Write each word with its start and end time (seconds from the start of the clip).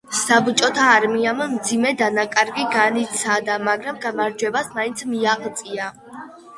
საბჭოთა 0.19 0.85
არმიამ 0.93 1.43
მძიმე 1.51 1.91
დანაკარგი 2.01 2.67
განიცადა, 2.79 3.61
მაგრამ 3.71 4.03
გამარჯვებას 4.09 4.77
მაინც 4.81 5.09
მიაღწია. 5.15 5.97